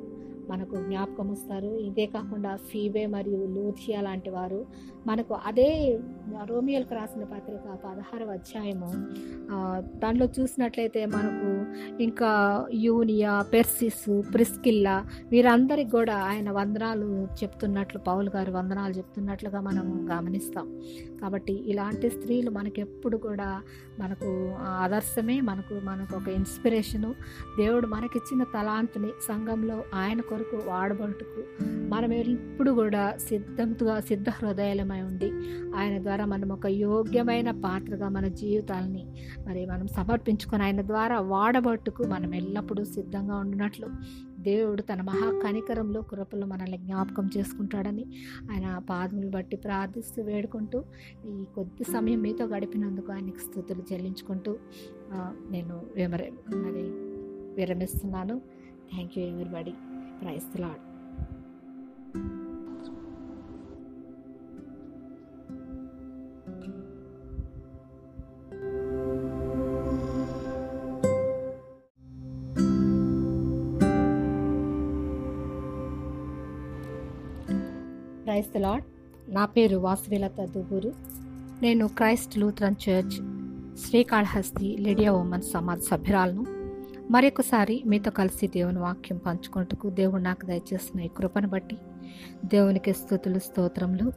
మనకు 0.50 0.76
జ్ఞాపకం 0.76 1.32
వస్తారు 1.32 1.78
ఇదే 1.78 2.06
కాకుండా 2.06 2.56
ఫీబే 2.56 3.06
మరియు 3.06 3.46
లూథియా 3.46 4.02
లాంటి 4.02 4.30
వారు 4.30 4.66
మనకు 5.08 5.34
అదే 5.34 6.00
రోమియోలకు 6.46 6.94
రాసిన 6.94 7.24
పత్రిక 7.24 7.66
పదహారవ 7.86 8.32
అధ్యాయము 8.32 8.90
దానిలో 10.00 10.14
దాంట్లో 10.14 10.44
చూసినట్లయితే 10.44 11.06
మనకు 11.06 11.50
ఇంకా 12.04 12.32
యూనియా 12.74 13.42
పెర్సిస్ 13.54 14.24
ప్రిస్కిల్లా 14.34 15.06
వీరందరికి 15.32 15.92
కూడా 15.92 16.16
ఆయన 16.16 16.52
వందనాలు 16.52 17.28
చెప్తున్నట్లు 17.44 18.00
పౌల్ 18.00 18.30
గారు 18.30 18.52
వందనాలు 18.52 18.94
చెప్తున్నట్లుగా 18.94 19.62
మనం 19.62 20.08
గమనిస్తాం. 20.12 20.80
కాబట్టి 21.22 21.54
ఇలాంటి 21.54 22.10
స్త్రీలు 22.10 22.52
మనకెప్పుడు 22.52 23.18
కూడా 23.18 23.62
మనకు 24.00 24.30
ఆదర్శమే 24.62 25.42
మనకు 25.42 25.74
మనకు 25.84 26.16
ఒక 26.16 26.28
ఇన్స్పిరేషను. 26.28 27.16
దేవుడు 27.58 27.88
మనకిచ్చిన 27.88 28.44
తలాంతుని 28.44 29.12
సంఘంలో 29.28 29.84
ఆయనకు 29.94 30.33
కొరకు 30.34 30.58
వాడబడుటకు 30.70 31.42
మనం 31.90 32.14
ఎప్పుడు 32.14 32.72
కూడా 32.72 33.04
సిద్ధంగా 33.18 34.00
సిద్ధ 34.00 34.30
హృదయాలమై 34.30 35.02
ఉండి 35.02 35.30
ఆయన 35.76 36.02
ద్వారా 36.02 36.26
మనం 36.26 36.52
ఒక 36.52 36.68
యోగ్యమైన 36.68 37.52
పాత్రగా 37.52 38.10
మన 38.10 38.28
జీవితాలని 38.28 39.04
మరి 39.48 39.66
మనం 39.66 39.88
సమర్పించుకొని 39.88 40.64
ఆయన 40.64 40.82
ద్వారా 40.82 41.20
వాడబట్టుకు 41.20 42.04
మనం 42.04 42.36
ఎల్లప్పుడూ 42.36 42.84
సిద్ధంగా 42.84 43.36
ఉండినట్లు 43.36 43.90
దేవుడు 44.40 44.82
తన 44.82 45.02
మహా 45.02 45.28
కనికరంలో 45.44 46.02
కృపలో 46.02 46.48
మనల్ని 46.48 46.78
జ్ఞాపకం 46.78 47.30
చేసుకుంటాడని 47.38 48.06
ఆయన 48.52 48.82
పాదములు 48.90 49.30
బట్టి 49.30 49.56
ప్రార్థిస్తూ 49.56 50.24
వేడుకుంటూ 50.24 50.84
ఈ 51.26 51.46
కొద్ది 51.56 51.84
సమయం 51.84 52.22
మీతో 52.22 52.46
గడిపినందుకు 52.46 53.12
ఆయనకి 53.12 53.40
స్థుతులు 53.40 53.84
చెల్లించుకుంటూ 53.94 54.54
నేను 55.50 55.82
విమరే 55.96 56.30
మరి 56.56 56.86
విరమిస్తున్నాను. 57.54 58.42
Thank 58.92 59.18
you 59.18 59.24
everybody 59.26 59.74
praise 60.22 60.62
lord 60.62 60.82
lord 78.58 78.86
నా 79.30 79.46
పేరు 79.46 79.78
వాసువేలత 79.78 80.42
దుబూరు 80.46 80.92
నేను 81.64 81.88
Christ 81.88 82.38
Lutheran 82.38 82.76
Church 82.90 83.16
Srikalahasti 83.80 84.78
Lydia 84.80 85.12
women 85.14 85.42
Samaj 85.42 85.84
సభ్యురాలను 85.84 86.53
మరొకసారి 87.12 87.84
మీతో 87.86 88.12
కలిసి 88.12 88.48
దేవుని 88.48 88.80
వాక్యం 88.80 89.18
పంచుకున్నట్టుకు 89.18 89.90
దేవుడు 89.90 90.22
నాకు 90.22 90.46
దయచేసిన 90.46 91.00
ఈ 91.00 91.08
కృపను 91.18 91.48
బట్టి 91.48 91.78
దేవునికి 92.46 92.94
స్థుతులు 92.94 93.40
స్తోత్రములు. 93.40 94.12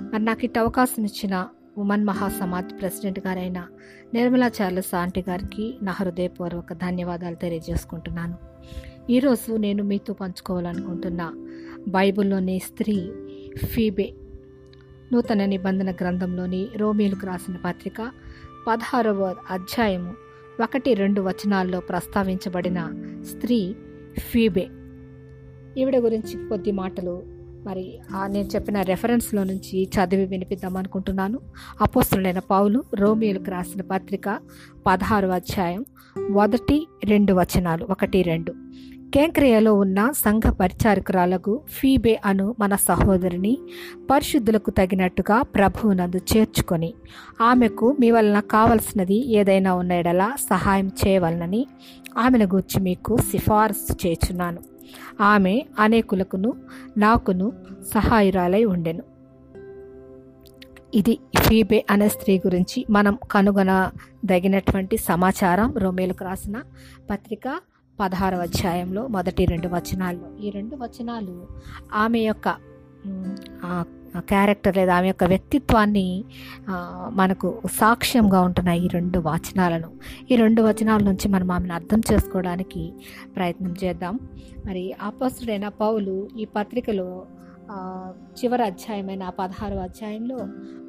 మరి 0.00 0.24
నాకు 0.24 0.44
ఇటు 0.44 0.60
అవకాశం 0.60 1.04
ఇచ్చిన 1.04 1.48
ఉమన్ 1.78 2.04
మహాసమాజ్ 2.04 2.80
ప్రెసిడెంట్ 2.80 3.26
గారైన 3.26 3.66
నిర్మలా 4.14 4.50
చార్లెస్ 4.62 4.94
ఆంటీ 4.94 5.24
గారికి 5.28 5.78
నా 5.82 5.92
హృదయపూర్వక 5.92 6.72
ధన్యవాదాలు 6.72 7.34
తెలియజేసుకుంటున్నాను. 7.34 8.34
ఈరోజు 9.10 9.56
నేను 9.56 9.84
మీతో 9.84 10.12
పంచుకోవాలనుకుంటున్న 10.12 11.32
బైబిల్లోని 11.88 12.58
స్త్రీ 12.58 13.10
ఫీబే 13.66 14.14
నూతన 15.12 15.44
నిబంధన 15.44 15.90
గ్రంథంలోని 15.90 16.68
రోమిలకు 16.76 17.26
రాసిన 17.26 17.56
పత్రిక 17.64 18.10
పదహారవ 18.68 19.34
అధ్యాయము 19.50 20.25
ఒకటి 20.62 20.94
రెండు 20.94 21.20
వచనాల్లో 21.20 21.80
ప్రస్తావించబడిన 21.80 22.80
స్త్రీ 23.30 23.74
ఫీబే. 24.18 24.68
ఈవిడ 25.80 25.96
గురించి 25.96 26.48
కొద్ది 26.48 26.72
మాటలు. 26.72 27.22
మరి 27.66 27.98
నేను 28.26 28.48
చెప్పిన 28.48 28.82
రెఫరెన్స్లో 28.82 29.44
నుంచి 29.44 29.90
చదివి 29.96 30.26
వినిపిద్దాం 30.26 30.76
అనుకుంటున్నాను. 30.76 31.40
అపోస్తులైన 31.80 32.38
పౌలు 32.38 32.84
రోమియోలకు 32.94 33.50
రాసిన 33.50 33.82
పత్రిక 33.82 34.40
పదహారు 34.86 35.28
అధ్యాయం 35.28 35.84
మొదటి 36.30 36.86
రెండు 37.04 37.32
వచనాలు 37.32 37.86
ఒకటి 37.90 38.22
రెండు. 38.22 38.52
కేంక్రియలో 39.14 39.74
ఉన్న 39.74 40.10
సంఘ 40.10 40.42
పరిచారకురాలకు 40.60 41.60
ఫీబే 41.68 42.20
అను 42.24 42.54
మన 42.58 42.76
సహోదరిని 42.76 43.58
పరిశుద్ధులకు 44.10 44.70
తగినట్టుగా 44.70 45.42
ప్రభువునందు 45.42 46.16
చేర్చుకొని 46.16 46.94
ఆమెకు 47.40 47.96
మీ 48.00 48.10
వలన 48.10 48.40
కావలసినది 48.40 49.32
ఏదైనా 49.32 49.74
ఉన్న 49.74 49.92
ఎడల 49.92 50.32
సహాయం 50.50 50.90
చేయవలనని 51.06 51.66
ఆమెను 52.18 52.44
గూర్చి 52.44 52.80
మీకు 52.80 53.16
సిఫారసు 53.16 54.06
చేచున్నాను. 54.06 54.62
ఆమె 55.20 55.62
అనేకులకును 55.78 56.52
నాకును 56.96 57.52
సహాయురాలై 57.94 58.64
ఉండెను. 58.64 59.02
ఇది 60.94 61.18
ఫీబే 61.38 61.84
అనే 61.90 62.08
స్త్రీ 62.08 62.38
గురించి 62.38 62.86
మనం 62.90 63.18
కనుగొనదగినటువంటి 63.30 64.96
సమాచారం. 64.96 65.74
రోమేలకు 65.76 66.24
రాసిన 66.24 66.62
పత్రిక 67.10 67.60
పదహారవ 68.00 68.40
అధ్యాయంలో 68.40 69.06
మొదటి 69.06 69.44
రెండు 69.46 69.68
వచనాల్లో 69.68 70.28
ఈ 70.44 70.50
రెండు 70.50 70.76
వచనాలు 70.76 71.34
ఆమె 71.94 72.20
యొక్క 72.20 72.48
క్యారెక్టర్ 74.30 74.76
లేదా 74.76 74.92
ఆమె 74.96 75.08
యొక్క 75.08 75.24
వ్యక్తిత్వాన్ని 75.24 76.04
మనకు 77.10 77.48
సాక్ష్యంగా 77.78 78.40
ఉంటున్నాయి 78.40 78.80
ఈ 78.84 78.88
రెండు 78.88 79.18
వచనాలను. 79.18 79.90
ఈ 80.30 80.36
రెండు 80.36 80.62
వచనాల 80.62 81.00
నుంచి 81.02 81.28
మనం 81.28 81.52
ఆమెను 81.52 81.74
అర్థం 81.74 82.00
చేసుకోవడానికి 82.12 82.92
ప్రయత్నం 83.36 83.72
చేద్దాం. 83.84 84.14
మరి 84.66 84.84
అపస్తుడైన 85.02 85.68
పౌలు 85.68 86.28
ఈ 86.38 86.44
పత్రికలో 86.44 87.08
చివరి 88.38 88.62
అధ్యాయమైన 88.62 89.28
పదహారు 89.38 89.76
అధ్యాయంలో 89.76 90.38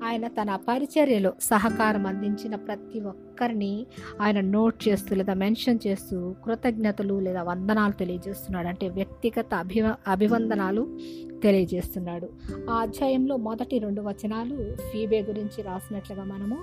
ఆయన 0.05 0.27
తన 0.27 0.55
పరిచర్యలో 0.55 1.33
సహకారం 1.41 2.07
అందించిన 2.07 2.55
ప్రతి 2.55 2.99
ఒక్కరిని 3.01 3.85
ఆయన 4.21 4.39
నోట్ 4.39 4.87
చేస్తూ 4.87 5.15
లేదా 5.15 5.33
మెన్షన్ 5.33 5.79
చేస్తూ 5.87 6.35
కృతజ్ఞతలు 6.45 7.19
లేదా 7.19 7.43
వందనాలు 7.43 7.91
తెలియజేస్తున్నాడు. 7.91 8.67
అంటే 8.67 8.89
వ్యక్తిగత 8.89 9.53
అభివ 9.53 9.95
అభివందనాలు 10.07 10.97
తెలియజేస్తున్నాడు. 11.43 12.29
ఆ 12.69 12.75
అధ్యాయంలో 12.75 13.37
మొదటి 13.37 13.79
రెండు 13.79 14.01
వచనాలు 14.01 14.75
ఫీబే 14.93 15.21
గురించి 15.21 15.61
రాసినట్లుగా 15.61 16.23
మనము 16.23 16.59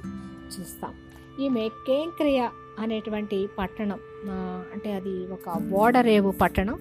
చూస్తాం. 0.47 0.94
ఈమె 1.40 1.68
కేంక్రియ 1.87 2.49
అనేటువంటి 2.78 3.49
పట్టణం 3.59 3.99
అంటే 4.73 4.92
అది 4.92 5.26
ఒక 5.26 5.75
ఓడరేవు 5.75 6.30
పట్టణం. 6.30 6.80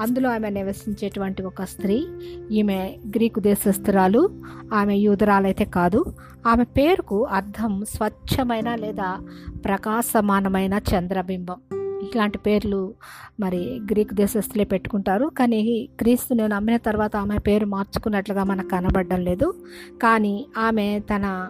అందులో 0.00 0.30
ఆమె 0.30 0.50
నివసించేటువంటి 0.50 1.42
ఒక 1.42 1.62
స్త్రీ 1.62 2.06
ఈమె 2.52 2.96
గ్రీకు 3.16 3.40
దేశస్థురాలు 3.40 4.30
ఆమె 4.74 4.96
యూదురాలైతే 4.96 5.64
కాదు. 5.64 6.04
ఆమె 6.46 6.64
పేరుకు 6.64 7.24
అర్థం 7.24 7.84
స్వచ్ఛమైన 7.96 8.74
లేదా 8.74 9.18
ప్రకాశమానమైన 9.64 10.80
చంద్రబింబం. 10.94 11.56
ఇలాంటి 12.02 12.38
పేర్లు 12.38 12.94
మరి 13.40 13.80
గ్రీకు 13.90 14.14
దేశస్తులే 14.14 14.64
పెట్టుకుంటారు. 14.64 15.30
కానీ 15.38 15.88
క్రీస్తుని 15.98 16.48
నమ్మిన 16.48 16.76
తర్వాత 16.76 17.16
ఆమె 17.16 17.38
పేరు 17.38 17.66
మార్చుకున్నట్లుగా 17.66 18.44
మనకు 18.44 18.68
కనబడడం 18.68 19.20
లేదు. 19.20 19.54
కానీ 20.02 20.46
ఆమె 20.58 21.00
తన 21.16 21.48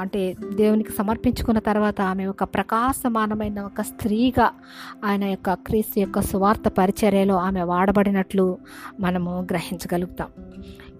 అంటే 0.00 0.36
దేవునికి 0.54 0.92
సమర్పించుకున్న 0.92 1.58
తర్వాత 1.58 2.00
ఆమె 2.00 2.26
ఒక 2.26 2.44
ప్రకాశమానమైన 2.44 3.60
ఒక 3.60 3.80
స్త్రీగా 3.80 4.50
ఆయన 5.04 5.24
యొక్క 5.24 5.54
క్రీస్తు 5.54 6.00
యొక్క 6.00 6.20
సువార్త 6.20 6.68
పరిచర్యలో 6.68 7.36
ఆమె 7.36 7.62
వాడబడినట్లు 7.62 8.58
మనము 9.00 9.46
గ్రహించగలుగుతాం. 9.50 10.28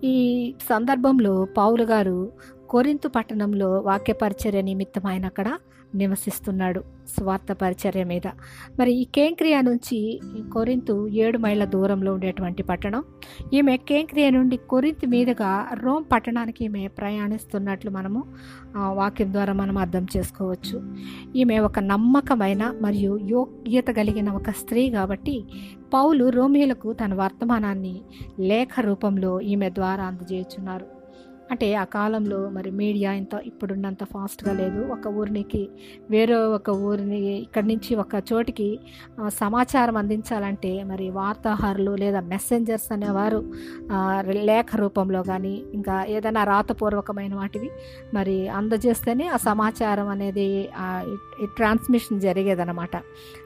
ఈ 0.05 0.55
సందర్భంలో 0.71 1.47
పావులు 1.57 1.83
గారు 1.83 2.33
కొరింతు 2.69 3.09
పట్టణంలో 3.09 3.79
వాక్య 3.79 4.13
పరిచర్య 4.13 4.63
నిమిత్తం 4.63 5.07
ఆయన 5.07 5.27
అక్కడ 5.27 5.49
నివసిస్తున్నాడు 5.95 6.81
స్వార్థ 7.09 7.53
పరిచర్య 7.53 8.05
మీద. 8.05 8.27
మరి 8.79 8.93
ఈ 8.95 9.05
కేంక్రియా 9.05 9.61
నుంచి 9.61 9.97
ఈ 10.39 10.43
కొరింతు 10.53 11.09
ఏడు 11.09 11.39
మైళ్ళ 11.39 11.65
దూరంలో 11.65 12.13
ఉండేటువంటి 12.13 12.63
పట్టణం. 12.63 13.03
ఈమె 13.55 13.77
కేంక్రియా 13.77 14.31
నుండి 14.31 14.57
కొరింత్ 14.57 15.07
మీదుగా 15.07 15.69
రోమ్ 15.73 16.05
పట్టణానికి 16.13 16.65
ఈమె 16.65 16.89
ప్రయాణిస్తున్నట్లు 16.89 17.91
మనము 17.91 18.25
వాక్యం 18.77 19.33
ద్వారా 19.33 19.53
మనం 19.53 19.79
అర్థం 19.79 20.07
చేసుకోవచ్చు. 20.17 20.79
ఈమె 21.37 21.59
ఒక 21.59 21.79
నమ్మకమైన 21.79 22.75
మరియు 22.81 23.19
యోగ్యత 23.19 23.91
కలిగిన 23.91 24.31
ఒక 24.31 24.51
స్త్రీ 24.51 24.91
కాబట్టి 24.91 25.45
పౌలు 25.95 26.29
రోమిలకు 26.29 26.93
తన 26.93 27.15
వర్తమానాన్ని 27.15 28.01
లేఖ 28.39 28.81
రూపంలో 28.81 29.41
ఈమె 29.41 29.71
ద్వారా 29.71 30.05
అందజేయుచున్నారు. 30.05 31.00
అంటే 31.51 31.75
ఆ 31.75 31.85
కాలంలో 31.85 32.49
మరి 32.49 32.71
మీడియా 32.71 33.13
ఇంత 33.13 33.35
ఇప్పుడున్నంత 33.45 34.05
ఫాస్ట్గా 34.05 34.53
లేదు. 34.53 34.81
ఒక 34.93 35.07
ఊరికి 35.07 35.63
వేరే 36.11 36.35
ఒక 36.35 36.71
ఊరిని 36.71 37.21
ఇక్కడి 37.37 37.69
నుంచి 37.69 37.95
ఒక 37.95 38.23
చోటికి 38.33 38.69
సమాచారం 39.29 39.97
అందించాలంటే 39.97 40.83
మరి 40.83 41.11
వార్తాహారులు 41.11 41.95
లేదా 41.95 42.21
మెసెంజర్స్ 42.21 42.93
అనేవారు 42.93 43.41
లేఖ 44.51 44.77
రూపంలో 44.77 45.23
కానీ 45.23 45.55
ఇంకా 45.75 46.05
ఏదైనా 46.09 46.45
రాతపూర్వకమైన 46.45 47.35
వాటివి 47.35 47.71
మరి 48.15 48.49
అందజేస్తేనే 48.49 49.27
ఆ 49.27 49.37
సమాచారం 49.37 50.09
అనేది 50.09 50.69
ట్రాన్స్మిషన్ 51.57 52.21
జరిగేదన్నమాట. 52.21 52.97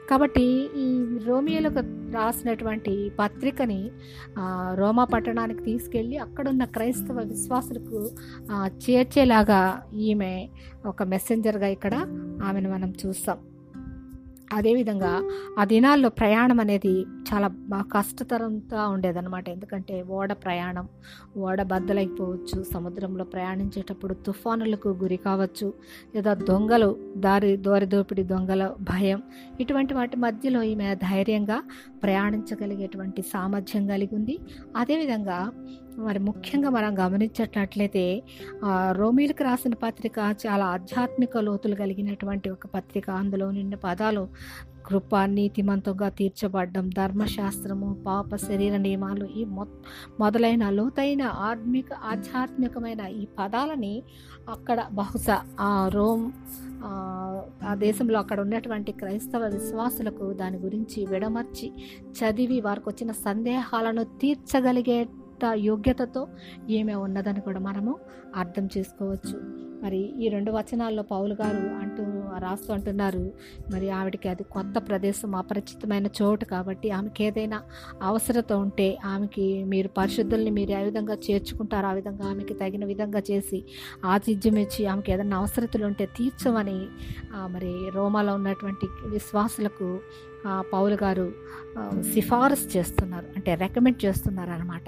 కాబట్టి 0.09 0.43
ఈ 0.83 0.87
రోమియోలకు 1.27 1.81
రాసినటువంటి 2.15 2.93
పత్రికని 3.19 3.79
రోమా 4.73 5.05
పట్టణానికి 5.13 5.61
తీసుకెళ్ళి 5.63 6.17
అక్కడున్న 6.17 6.63
క్రైస్తవ 6.75 7.23
విశ్వాసులకు 7.33 7.99
చేర్చేలాగా 8.85 9.61
ఈమె 10.09 10.33
ఒక 10.85 11.03
మెసెంజర్గా 11.13 11.69
ఇక్కడ 11.77 11.95
ఆమెను 12.43 12.69
మనం 12.69 12.91
చూస్తాం. 13.01 13.39
అదేవిధంగా 14.55 15.11
ఆ 15.59 15.63
దినాల్లో 15.65 16.09
ప్రయాణం 16.09 16.59
అనేది 16.59 16.93
చాలా 17.27 17.47
బాగా 17.47 17.87
కష్టతరంగా 17.93 18.81
ఉండేదన్నమాట. 18.87 19.45
ఎందుకంటే 19.49 19.95
ఓడ 20.09 20.31
ప్రయాణం 20.45 20.85
ఓడ 21.37 21.61
బద్దలైపోవచ్చు 21.63 22.57
సముద్రంలో 22.73 23.25
ప్రయాణించేటప్పుడు 23.25 24.13
తుఫానులకు 24.25 24.89
గురి 25.03 25.17
కావచ్చు 25.17 25.67
లేదా 26.15 26.33
దొంగలు 26.49 26.89
దారి 27.17 27.51
దోరిదోపిడి 27.57 28.23
దొంగల 28.23 28.63
భయం 28.81 29.21
ఇటువంటి 29.59 29.93
వాటి 29.93 30.17
మధ్యలో 30.17 30.61
ఈమె 30.63 30.89
ధైర్యంగా 31.03 31.57
ప్రయాణించగలిగేటువంటి 32.05 33.21
సామర్థ్యం 33.33 33.83
కలిగి 33.87 34.13
ఉంది. 34.15 34.35
అదేవిధంగా 34.75 35.39
మరి 36.05 36.19
ముఖ్యంగా 36.19 36.69
మనం 36.77 36.91
గమనించేటట్లయితే 36.99 38.05
రోమిలకు 38.91 39.43
రాసిన 39.43 39.75
పత్రిక 39.83 40.17
చాలా 40.43 40.65
ఆధ్యాత్మిక 40.75 41.37
లోతులు 41.47 41.75
కలిగినటువంటి 41.75 42.49
ఒక 42.55 42.67
పత్రిక. 42.75 43.07
అందులో 43.21 43.47
నిన్న 43.57 43.75
పదాలు 43.87 44.23
కృప 44.85 45.15
నీతిమంతంగా 45.33 46.07
తీర్చబడ్డం 46.17 46.85
ధర్మశాస్త్రము 46.95 47.87
పాప 48.05 48.35
శరీర 48.43 48.75
నియమాలు 48.77 49.25
ఈ 49.35 49.43
మొ 49.51 49.63
మొదలైన 50.19 50.69
లోతైన 50.69 51.23
ఆత్మిక 51.47 51.89
ఆధ్యాత్మికమైన 52.11 53.01
ఈ 53.15 53.25
పదాలని 53.37 53.93
అక్కడ 54.49 54.79
బహుశా 54.93 55.37
ఆ 55.61 55.71
రోమ్ 55.93 56.25
ఆ, 56.83 56.91
దేశంలో 57.81 58.17
అక్కడ 58.19 58.39
ఉన్నటువంటి 58.41 58.91
క్రైస్తవ 58.93 59.43
విశ్వాసులకు 59.53 60.25
దాని 60.33 60.57
గురించి 60.59 60.99
విడమర్చి 61.05 61.69
చదివి 62.17 62.59
వారికి 62.61 62.89
వచ్చిన 62.89 63.11
సందేహాలను 63.23 64.05
తీర్చగలిగే 64.21 64.99
యోగ్యతతో 65.63 66.21
ఏమే 66.69 66.95
ఉన్నదని 66.99 67.41
కూడా 67.41 67.59
మనము 67.61 67.93
అర్థం 68.35 68.65
చేసుకోవచ్చు. 68.73 69.35
మరి 69.85 69.99
ఈ 70.23 70.27
రెండు 70.27 70.51
వచనాల్లో 70.51 71.03
పౌలు 71.11 71.33
గారు 71.41 71.63
అంటూ 71.81 72.03
రాస్తూ 72.37 72.69
అంటున్నారు. 72.73 73.23
మరి 73.73 73.87
ఆవిడకి 73.89 74.27
అది 74.29 74.43
కొత్త 74.55 74.77
ప్రదేశం 74.87 75.35
అపరిచితమైన 75.35 76.07
చోటు 76.19 76.45
కాబట్టి 76.45 76.87
ఆమెకి 76.91 77.23
ఏదైనా 77.23 77.59
అవసరత 78.01 78.53
ఉంటే 78.53 78.87
ఆమెకి 79.05 79.45
మీరు 79.63 79.89
పరిశుద్ధుల్ని 79.97 80.51
మీరు 80.51 80.71
ఏ 80.71 80.83
విధంగా 80.83 81.17
చేర్చుకుంటారో 81.25 81.87
ఆ 81.87 81.93
విధంగా 81.93 82.25
ఆమెకి 82.29 82.53
తగిన 82.53 82.85
విధంగా 82.85 83.21
చేసి 83.31 83.59
ఆతిథ్యం 84.05 84.57
ఇచ్చి 84.57 84.83
ఆమెకి 84.85 85.11
ఏదైనా 85.11 85.37
అవసరతలు 85.37 85.85
ఉంటే 85.85 86.07
తీర్చమని 86.17 86.79
మరి 87.47 87.73
రోమాలో 87.95 88.33
ఉన్నటువంటి 88.35 88.87
విశ్వాసులకు 89.07 89.89
పౌలు 90.73 90.97
గారు 91.03 91.27
సిఫారసు 92.13 92.77
చేస్తున్నారు. 92.77 93.27
అంటే 93.35 93.51
రికమెండ్ 93.55 94.05
చేస్తున్నారు 94.05 94.51
అనమాట 94.51 94.87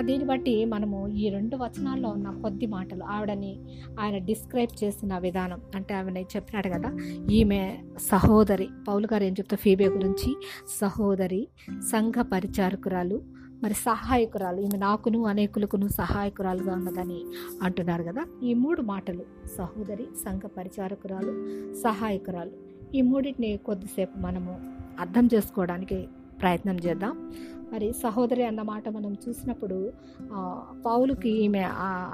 దీన్ని 0.00 0.26
బట్టి 0.28 0.64
మనము 0.64 0.98
ఈ 1.22 1.24
రెండు 1.28 1.56
వచనాల్లో 1.56 2.08
ఉన్న 2.08 2.28
కొద్ది 2.42 2.66
మాటలు 2.66 3.04
ఆవిడని 3.04 3.52
ఆయన 4.00 4.13
డిస్క్రైబ్ 4.18 4.84
చేసిన 4.84 5.18
విధానం 5.18 5.60
అంటే 5.74 5.94
ఆమె 5.94 6.20
చెప్పినాడు 6.20 6.68
కదా 6.68 6.90
ఈమె 7.32 7.78
సహోదరి 7.98 8.68
పౌలు 8.88 9.08
గారు 9.12 9.24
ఏం 9.24 9.32
చెప్తా 9.32 9.56
ఫీబే 9.56 9.88
గురించి 9.88 10.36
సహోదరి 10.80 11.48
సంఘ 11.90 12.14
పరిచారకురాలు 12.18 13.22
మరి 13.62 13.74
సహాయకురాలు 13.74 14.60
ఈమె 14.60 14.78
నాకును 14.78 15.24
అనేకులకును 15.24 15.88
సహాయకురాలుగా 15.88 16.74
ఉన్నదని 16.74 17.24
అంటున్నారు 17.62 18.02
కదా. 18.02 18.24
ఈ 18.42 18.54
మూడు 18.54 18.82
మాటలు 18.82 19.24
సహోదరి 19.56 20.06
సంఘ 20.24 20.40
పరిచారకురాలు 20.40 21.32
సహాయకురాలు 21.74 22.50
ఈ 22.94 23.02
మూడింటిని 23.02 23.56
కొద్దిసేపు 23.56 24.18
మనము 24.18 24.60
అర్థం 25.00 25.28
చేసుకోవడానికి 25.34 26.08
ప్రయత్నం 26.40 26.76
చేద్దాం. 26.76 27.32
మరి 27.74 27.92
సహోదరి 27.92 28.44
అన్నమాట 28.44 28.88
మనం 28.88 29.16
చూసినప్పుడు 29.28 29.92
ఆ, 30.32 30.62
పౌలుకి 30.86 31.28
ఈమె 31.44 31.62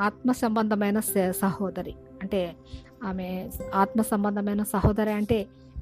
ఆత్మ 0.00 0.32
సంబంధమైన 0.32 1.00
స- 1.00 1.30
సహోదరి. 1.32 1.94
అంటే 2.22 2.56
ఆమె 3.04 3.26
ఆత్మ 3.74 4.02
సంబంధమైన 4.02 4.62
సహోదరి 4.62 5.10
అంటే 5.10 5.38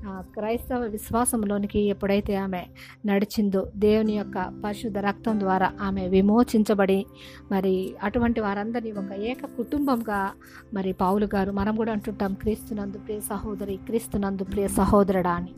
క్రైస్తవ 0.06 0.80
విశ్వాసంలోనికి 0.80 1.80
ఎప్పుడైతే 1.80 2.36
ఆమె 2.36 2.62
నడిచిందో 3.06 3.70
దేవుని 3.76 4.12
యొక్క 4.12 4.62
పరిశుద్ధ 4.64 4.98
రక్తం 4.98 5.40
ద్వారా 5.40 5.72
ఆమె 5.80 6.08
విమోచించబడి 6.08 7.06
మరి 7.52 7.94
అటువంటి 8.02 8.40
వారందరినీ 8.40 8.92
ఒక 8.92 9.12
ఏక 9.12 9.46
కుటుంబంగా 9.46 10.30
మరి 10.74 10.92
పావులు 10.92 11.28
గారు 11.34 11.52
మనం 11.52 11.76
కూడా 11.76 11.92
అంటుంటాం 11.92 12.34
క్రీస్తునందు 12.34 12.98
ప్రియ 12.98 13.20
సహోదరి 13.20 13.76
క్రీస్తునందు 13.76 14.44
ప్రియ 14.44 14.68
సహోదరుడా 14.68 15.30
అని. 15.30 15.54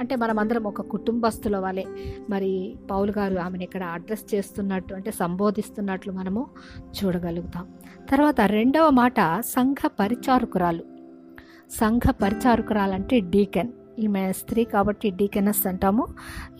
అంటే 0.00 0.16
మనమందరం 0.16 0.64
ఒక 0.64 0.80
కుటుంబస్తుల 0.80 1.58
వలె 1.58 1.84
మరి 2.30 2.76
పౌలు 2.90 3.12
గారు 3.18 3.36
ఆమెను 3.36 3.62
ఇక్కడ 3.62 3.82
అడ్రస్ 3.82 4.34
చేస్తున్నట్టు 4.34 4.94
అంటే 4.94 5.10
సంబోధిస్తున్నట్లు 5.10 6.12
మనము 6.12 6.46
చూడగలుగుతాం. 6.82 7.66
తర్వాత 8.10 8.40
రెండవ 8.40 8.90
మాట 8.90 9.40
సంఘ 9.40 9.76
పరిచారకురాలు. 9.86 10.84
సంఘ 11.70 12.00
పరిచారకురాలంటే 12.10 13.20
డీకెన్. 13.20 13.72
ఈమె 13.98 14.32
స్త్రీ 14.32 14.64
కాబట్టి 14.64 15.10
డీకెనస్ 15.10 15.66
అంటాము. 15.66 16.08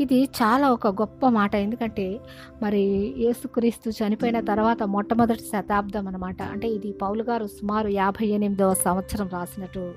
ఇది 0.00 0.24
చాలా 0.24 0.72
ఒక 0.72 0.86
గొప్ప 0.86 1.28
మాట. 1.28 1.54
ఎందుకంటే 1.54 2.20
మరి 2.62 2.82
యేసుక్రీస్తు 3.18 3.90
చనిపోయిన 3.90 4.40
తర్వాత 4.40 4.82
మొట్టమొదటి 4.82 5.42
శతాబ్దం 5.42 6.08
అనమాట 6.08 6.42
అంటే 6.42 6.68
ఇది 6.68 6.92
పౌలు 6.92 7.22
గారు 7.22 7.46
సుమారు 7.46 7.88
యాభై 7.88 8.26
ఎనిమిదవ 8.26 8.74
సంవత్సరం 8.74 9.28
రాసినట్టు 9.32 9.94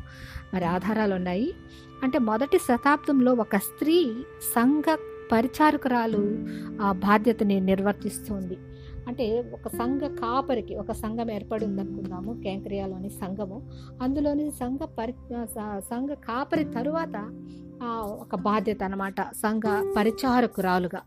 మరి 0.54 0.66
ఆధారాలు 0.66 1.16
ఉన్నాయి. 1.16 1.54
అంటే 2.04 2.18
మొదటి 2.18 2.58
శతాబ్దంలో 2.58 3.34
ఒక 3.34 3.56
స్త్రీ 3.56 4.12
సంఘ 4.56 4.84
పరిచారకురాలు 5.32 6.46
ఆ 6.82 6.92
బాధ్యతని 6.92 7.60
నిర్వర్తిస్తుంది. 7.60 8.58
అంటే 9.08 9.52
ఒక 9.54 9.68
సంఘ 9.68 10.02
కాపరికి 10.02 10.76
ఒక 10.76 10.92
సంఘం 10.92 11.32
ఏర్పడి 11.32 11.66
ఉందనుకుందాము 11.66 12.42
కేంక్రియాలోని 12.42 13.10
సంఘము. 13.10 13.72
అందులోని 14.02 14.52
సంఘ 14.52 14.80
పరి 14.80 15.14
సంఘ 15.80 16.10
కాపరి 16.10 16.64
తరువాత 16.64 17.32
ఆ, 17.84 18.02
ఒక 18.02 18.36
బాధ్యత 18.36 18.84
అనమాట 18.84 19.22
సంఘ 19.22 19.62
పరిచారకురాలుగా. 19.98 21.02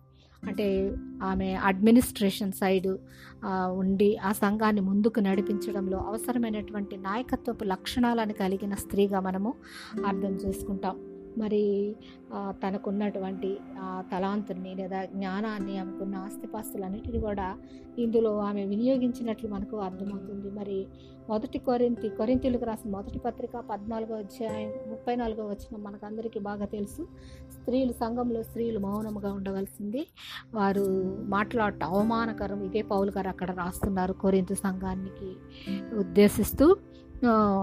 అంటే 0.47 0.95
ఆమె 1.23 1.53
అడ్మినిస్ట్రేషన్ 1.53 2.53
సైడు 2.53 2.99
ఉండి 3.47 4.17
ఆ 4.17 4.33
సంఘాన్ని 4.33 4.81
ముందుకు 4.81 5.21
నడిపించడంలో 5.21 5.99
అవసరమైనటువంటి 5.99 6.97
నాయకత్వపు 6.97 7.65
లక్షణాలను 7.65 8.33
కలిగిన 8.33 8.75
స్త్రీగా 8.75 9.21
మనము 9.21 9.55
అర్థం 10.07 10.33
చేసుకుంటాం. 10.33 11.16
మరి 11.39 11.63
తనకున్నటువంటి 12.63 13.51
తలాంతుని 14.13 14.73
లేదా 14.81 15.01
జ్ఞానాన్ని 15.15 15.75
ఆమెకున్న 15.79 16.15
ఆస్తిపాస్తులన్నిటిని 16.27 17.21
కూడా 17.27 17.49
ఇందులో 18.05 18.33
ఆమె 18.49 18.63
వినియోగించినట్లు 18.65 19.49
మనకు 19.49 19.77
అర్థమవుతుంది. 19.87 20.49
మరి 20.59 20.79
మొదటి 21.31 21.59
కొరింతి 21.59 22.09
కొరింతీలకు 22.19 22.65
రాసిన 22.65 22.91
మొదటి 22.97 23.19
పత్రిక 23.19 23.57
పద్నాలుగో 23.71 24.15
అధ్యాయం 24.25 24.73
ముప్పై 24.91 25.15
నాలుగో 25.17 25.45
వచ్చిన 25.53 25.81
మనకందరికీ 25.87 26.41
బాగా 26.49 26.67
తెలుసు. 26.75 27.03
స్త్రీలు 27.57 27.93
సంఘంలో 27.93 28.43
స్త్రీలు 28.49 28.81
మౌనముగా 28.87 29.33
ఉండవలసింది. 29.39 30.03
వారు 30.55 30.85
మాట్లాడటం 31.37 31.89
అవమానకరం. 31.95 32.61
ఇదే 32.69 32.83
పౌలు 32.93 33.13
గారు 33.17 33.29
అక్కడ 33.35 33.51
రాస్తున్నారు 33.63 34.13
కొరింత 34.25 34.53
సంఘానికి 34.67 35.31
ఉద్దేశిస్తూ. 36.03 36.69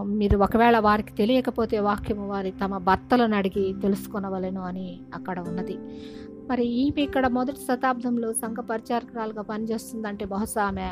మీరు 0.06 0.38
ఒకవేళ 0.38 0.80
వారికి 0.80 1.14
తెలియకపోతే 1.14 1.80
వాక్యము 1.80 2.28
వారి 2.28 2.52
తమ 2.52 2.78
భర్తలను 2.78 3.36
అడిగి 3.36 3.76
తెలుసుకొనవలెను 3.82 4.62
అని 4.62 5.00
అక్కడ 5.14 5.40
ఉన్నది. 5.40 5.78
మరి 6.50 6.66
ఈమె 6.66 7.02
ఇక్కడ 7.02 7.28
మొదటి 7.28 7.58
శతాబ్దంలో 7.58 8.34
సంఘ 8.34 8.56
పరిచారకురాలుగా 8.56 9.42
పనిచేస్తుందంటే 9.42 10.26
బహుశా 10.26 10.64
ఆమె 10.64 10.90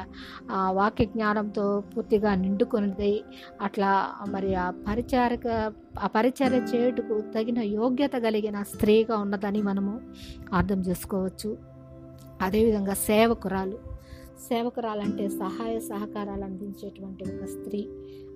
ఆ 0.51 0.71
వాక్య 0.71 1.05
జ్ఞానంతో 1.05 1.83
పూర్తిగా 1.95 2.35
నిండుకున్నది. 2.35 3.23
అట్లా 3.61 4.09
మరి 4.27 4.55
ఆ 4.55 4.69
పరిచారక 4.69 5.73
ఆ 5.99 6.07
పరిచర్య 6.07 6.57
చేయుటకు 6.57 7.21
తగిన 7.21 7.59
యోగ్యత 7.59 8.11
కలిగిన 8.11 8.63
స్త్రీగా 8.63 9.17
ఉన్నదని 9.17 9.61
మనము 9.61 10.01
అర్థం 10.53 10.79
చేసుకోవచ్చు. 10.79 11.57
అదేవిధంగా 12.41 12.93
సేవకురాలు. 12.93 13.90
సేవకురాలంటే 14.39 15.29
సహాయ 15.29 15.79
సహకారాలు 15.79 16.43
అందించేటువంటి 16.43 17.23
ఒక 17.23 17.45
స్త్రీ. 17.45 17.89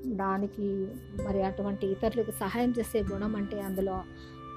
దానికి 0.05 0.87
మరి 1.27 1.43
అటువంటి 1.43 1.87
ఇతరులకు 1.87 2.31
సహాయం 2.31 2.73
చేసే 2.79 3.03
గుణం 3.03 3.35
అంటే 3.35 3.61
అందులో 3.61 4.03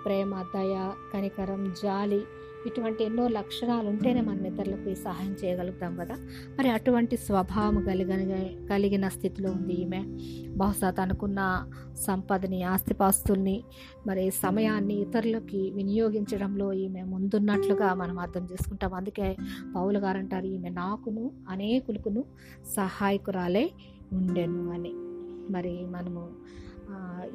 ప్రేమ 0.04 0.42
దయ 0.42 0.92
కనికరం 1.14 1.74
జాలి 1.84 2.22
ఇటువంటి 2.68 3.04
ఎన్నో 3.04 3.28
లక్షణాలు 3.28 3.88
ఉంటేనే 3.88 4.20
మనం 4.20 4.44
ఇతరులకు 4.46 4.90
ఈ 4.90 4.94
సహాయం 4.94 5.36
చేయగలుగుతాం 5.44 5.96
కదా. 5.96 6.14
మరి 6.58 6.68
అటువంటి 6.68 7.16
స్వభావం 7.16 7.84
కలిగిన 7.84 8.66
కలిగిన 8.70 9.08
స్థితిలో 9.08 9.50
ఉంది 9.50 9.72
ఈమె. 9.72 10.02
బహుశా 10.56 10.90
తనకున్న 10.90 11.40
సంపదని 11.94 12.62
ఆస్తిపాస్తుల్ని 12.62 13.64
మరి 14.06 14.30
సమయాన్ని 14.30 14.94
ఇతరులకి 14.94 15.70
వినియోగించడంలో 15.70 16.72
ఈమె 16.72 17.02
ముందున్నట్లుగా 17.02 17.94
మనం 17.94 18.18
అర్థం 18.18 18.48
చేసుకుంటాం. 18.52 18.94
అందుకే 18.94 19.36
పౌలు 19.76 19.98
గారు 19.98 20.18
అంటారు 20.18 20.46
ఈమె 20.46 20.68
నాకును 20.68 21.30
అనేకులకును 21.48 22.24
సహాయకురాలే 22.76 23.70
ఉండెను 24.12 24.70
అని. 24.72 24.92
మరి 25.52 25.86
మనము 25.86 26.22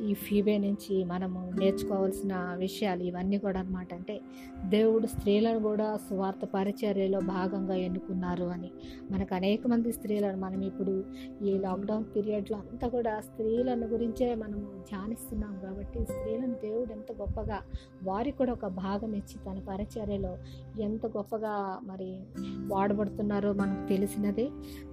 ఈ 0.01 0.13
ఫీబే 0.13 0.57
నుంచి 0.57 1.03
మనము 1.03 1.51
నేర్చుకోవాల్సిన 1.59 2.55
విషయాలు 2.55 3.03
ఇవన్నీ 3.03 3.37
కూడా 3.37 3.59
అనమాట 3.59 3.93
అంటే 3.93 4.21
దేవుడు 4.65 5.07
స్త్రీలను 5.07 5.59
కూడా 5.59 5.97
స్వార్థ 5.97 6.45
పరిచర్యలో 6.45 7.19
భాగంగా 7.19 7.75
ఎన్నుకున్నారు 7.75 8.43
అని. 8.45 8.71
మనకు 9.11 9.35
అనేక 9.35 9.67
మంది 9.67 9.91
స్త్రీలను 9.91 10.37
మనం 10.37 10.63
ఇప్పుడు 10.63 11.03
ఈ 11.43 11.57
లాక్డౌన్ 11.57 12.05
పీరియడ్లో 12.15 12.57
అంతా 12.57 12.87
కూడా 12.87 13.19
స్త్రీలను 13.19 13.87
గురించే 13.87 14.35
మనము 14.35 14.61
ధ్యానిస్తున్నాం 14.61 15.59
కాబట్టి 15.63 16.03
స్త్రీలను 16.03 16.53
దేవుడు 16.53 16.91
ఎంత 16.91 17.11
గొప్పగా 17.11 17.59
వారికి 18.03 18.37
కూడా 18.37 18.53
ఒక 18.53 18.65
భాగం 18.65 19.13
ఇచ్చి 19.13 19.37
తన 19.45 19.59
పరిచర్యలో 19.69 20.37
ఎంత 20.81 21.05
గొప్పగా 21.07 21.79
మరి 21.83 22.19
వాడబడుతున్నారో 22.67 23.53
మనకు 23.53 23.87
తెలిసినదే. 23.87 24.49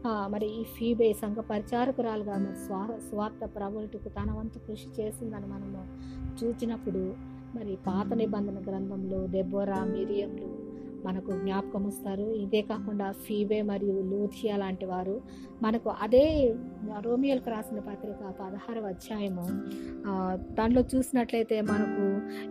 మరి 0.07 0.61
ఈ 0.61 0.65
ఫీబే 0.65 1.13
సంఘ 1.13 1.37
పరిచారకురాలుగా 1.37 2.39
మరి 2.39 2.57
స్వార్ 2.67 3.01
స్వార్థ 3.01 3.55
ప్రబలుటకు 3.55 4.09
తన 4.09 4.31
వంతు 4.51 4.61
కృషి 4.67 4.89
చేసిందని 4.97 5.47
మనము 5.47 5.81
చూచినప్పుడు 6.39 7.03
మరి 7.55 7.73
పాత 7.87 8.09
నిబంధన 8.15 8.59
గ్రంథంలో 8.69 9.21
దెబ్బోరా 9.27 9.79
మిరియంలు 9.85 10.49
మనకు 11.05 11.31
జ్ఞాపకం 11.33 11.83
వస్తారు. 11.87 12.27
ఇదే 12.35 12.63
కాకుండా 12.63 13.13
ఫీబే 13.13 13.63
మరియు 13.63 13.97
లూథియా 14.11 14.57
లాంటి 14.57 14.87
వారు 14.87 15.17
మనకు 15.63 15.89
అదే 16.03 16.55
రోమియోలకు 17.07 17.51
రాసిన 17.51 17.79
పత్రిక 17.79 18.21
పదహారవ 18.41 18.87
అధ్యాయము 18.87 19.47
దానిలో 20.57 20.81
దాంట్లో 20.81 20.99
చూసినట్లయితే 20.99 21.61
మనకు 21.61 22.05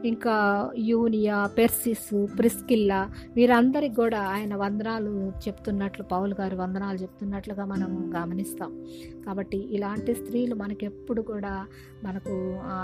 ఇంకా 0.08 0.34
యూనియా 0.78 1.46
పెర్సిస్ 1.58 2.10
ప్రిస్కిల్లా 2.38 3.00
వీరందరికి 3.36 3.96
కూడా 3.96 4.20
ఆయన 4.20 4.56
వందనాలు 4.56 5.34
చెప్తున్నట్లు 5.48 6.04
పౌల్ 6.04 6.34
గారు 6.34 6.56
వందనాలు 6.56 6.98
చెప్తున్నట్లుగా 6.98 7.66
మనం 7.66 8.12
గమనిస్తాం. 8.16 8.72
కాబట్టి 9.26 9.58
ఇలాంటి 9.58 10.16
స్త్రీలు 10.16 10.56
మనకి 10.56 10.86
ఎప్పుడు 10.86 11.22
కూడా 11.22 11.54
మనకు 12.04 12.36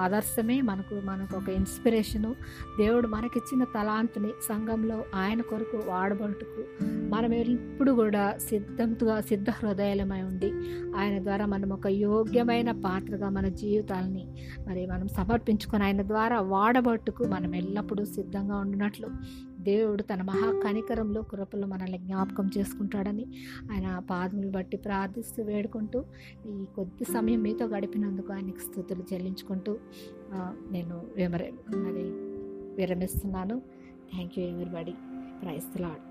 ఆదర్శమే 0.03 0.61
మనకు 0.61 0.95
మనకు 1.03 1.37
ఒక 1.37 1.49
ఇన్స్పిరేషను 1.49 2.31
దేవుడు 2.77 3.07
మనకిచ్చిన 3.07 3.63
తలాంతుని 3.75 4.31
సంఘంలో 4.49 5.03
ఆయనకు 5.15 5.54
కొరకు 5.55 5.89
వాడబడుటకు 5.89 6.61
మనం 7.09 7.33
ఎప్పుడు 7.33 7.91
కూడా 7.91 8.37
సిద్ధంగా 8.49 9.21
సిద్ధ 9.21 9.49
హృదయాలమై 9.49 10.21
ఉండి 10.21 10.49
ఆయన 10.95 11.23
ద్వారా 11.23 11.45
మనం 11.45 11.73
ఒక 11.73 11.87
యోగ్యమైన 11.87 12.71
పాత్రగా 12.71 13.29
మన 13.29 13.47
జీవితాలని 13.47 14.25
మరి 14.67 14.85
మనం 14.85 15.07
సమర్పించుకొని 15.07 15.83
ఆయన 15.83 16.01
ద్వారా 16.01 16.39
వాడబట్టుకు 16.39 17.23
మనం 17.23 17.55
ఎల్లప్పుడూ 17.55 18.05
సిద్ధంగా 18.05 18.57
ఉండినట్లు 18.57 19.09
దేవుడు 19.59 20.03
తన 20.03 20.21
మహా 20.21 20.47
కనికరంలో 20.63 21.21
కృపలో 21.21 21.67
మనల్ని 21.67 21.97
జ్ఞాపకం 21.97 22.49
చేసుకుంటాడని 22.57 23.25
ఆయన 23.71 24.01
పాదములు 24.09 24.51
బట్టి 24.51 24.77
ప్రార్థిస్తూ 24.77 25.43
వేడుకుంటూ 25.43 26.03
ఈ 26.45 26.65
కొద్ది 26.75 27.03
సమయం 27.03 27.41
మీతో 27.41 27.65
గడిపినందుకు 27.65 28.33
ఆయనకి 28.33 28.59
స్థుతులు 28.59 29.05
చెల్లించుకుంటూ 29.13 29.77
నేను 30.71 31.03
విమరే 31.15 31.53
మరి 31.75 32.05
విరమిస్తున్నాను. 32.75 33.61
Thank 34.11 34.39
you 34.39 34.45
everybody 34.45 34.93
praise 35.41 35.69
lord 35.83 36.03